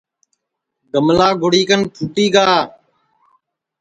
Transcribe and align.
گملا 0.93 1.27
گُڑی 1.41 1.61
کن 1.69 1.81
پھُوٹی 1.93 2.25
گا 2.33 2.47